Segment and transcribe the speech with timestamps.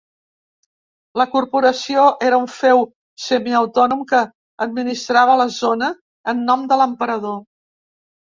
[1.21, 2.81] La Corporació era un feu
[3.25, 4.23] semiautònom que
[4.67, 5.91] administrava la zona
[6.35, 7.39] en nom de l'emperador.